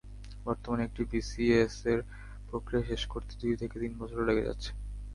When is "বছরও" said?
3.99-4.27